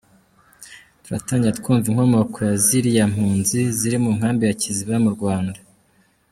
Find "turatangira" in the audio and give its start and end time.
1.03-1.57